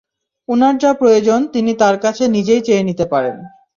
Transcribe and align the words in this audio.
উনার 0.49 0.75
যা 0.77 0.91
প্রয়োজন 0.93 1.39
তিনি 1.53 1.71
তার 1.81 1.95
কাছে 1.99 2.23
নিজেই 2.27 2.61
চেয়ে 2.61 2.83
নিতে 2.83 3.05
পারেন। 3.05 3.35